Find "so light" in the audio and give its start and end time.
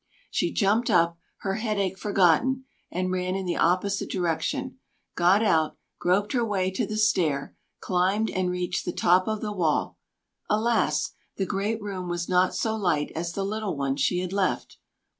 12.55-13.11